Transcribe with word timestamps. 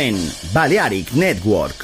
En 0.00 0.16
Balearic 0.54 1.12
Network. 1.12 1.79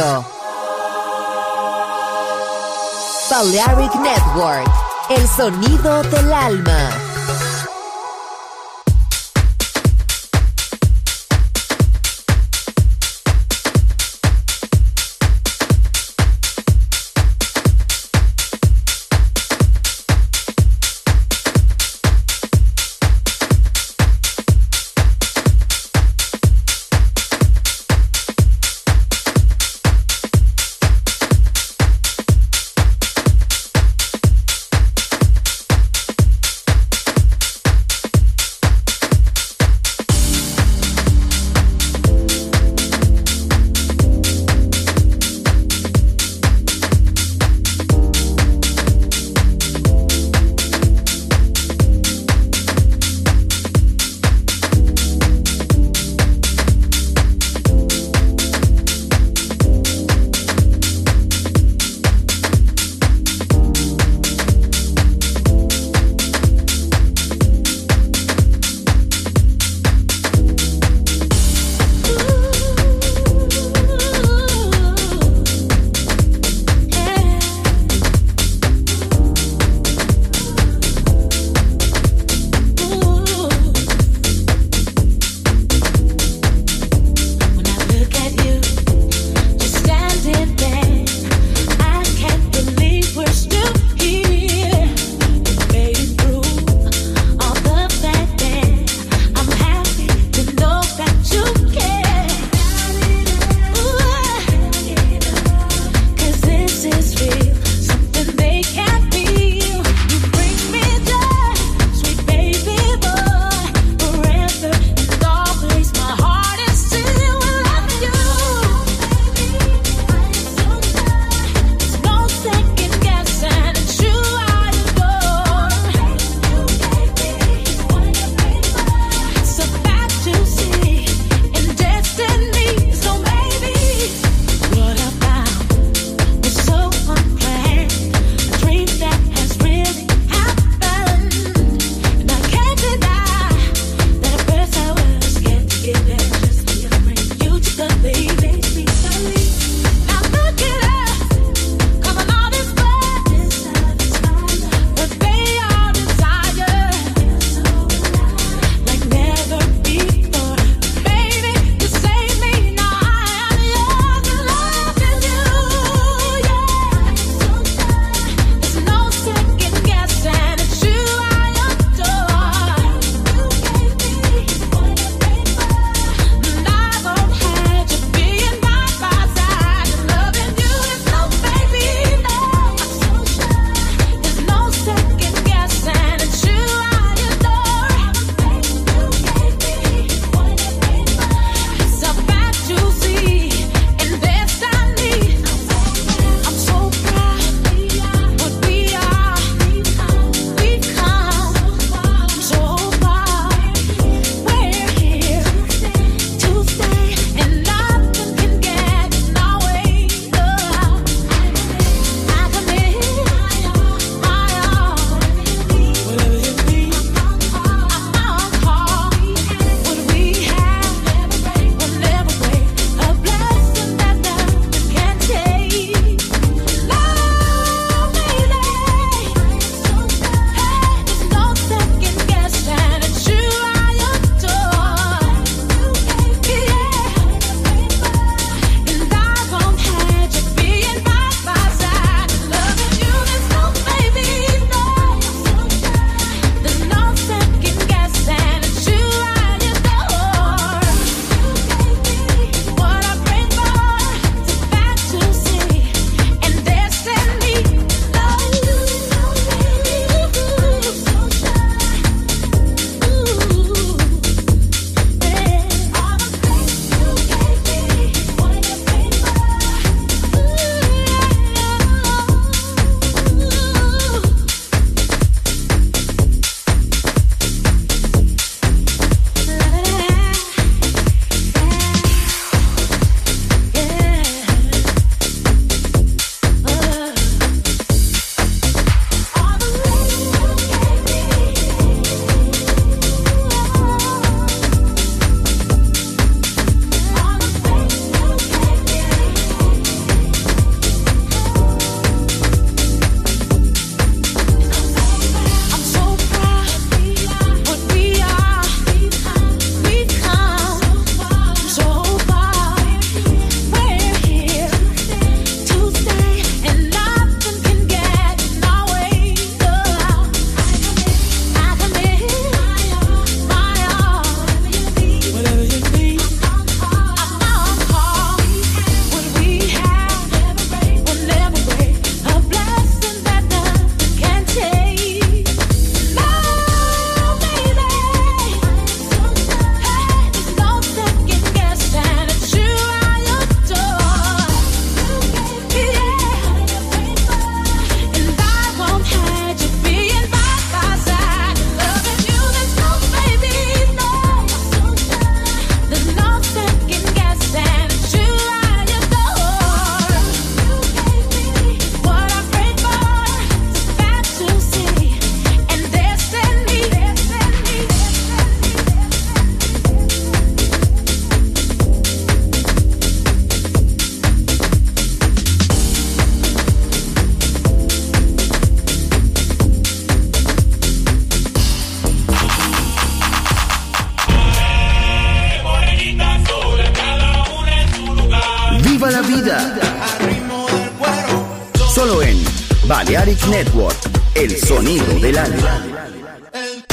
Paraíso. 0.00 0.24
Balearic 3.30 3.94
Network, 3.94 4.70
el 5.10 5.28
sonido 5.28 6.02
del 6.02 6.32
alma. 6.32 7.09